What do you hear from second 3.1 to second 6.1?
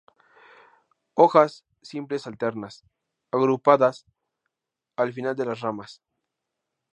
agrupadas al final de las ramas.